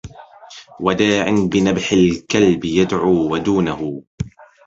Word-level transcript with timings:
وداع 0.79 1.25
بنبح 1.51 1.91
الكلب 1.91 2.65
يدعو 2.65 3.33
ودونه 3.33 4.01